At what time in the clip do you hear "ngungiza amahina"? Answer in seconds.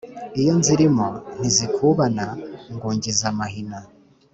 2.73-3.79